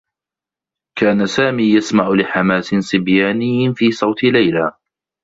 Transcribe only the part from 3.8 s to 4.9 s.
صوت ليلى.